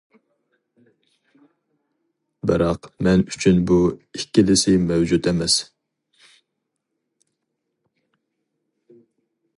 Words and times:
بىراق 2.51 2.89
مەن 3.09 3.25
ئۈچۈن 3.33 3.61
بۇ 3.73 3.77
ئىككىلىسى 4.21 4.75
مەۋجۇت 4.87 5.31
ئەمەس. 5.33 5.61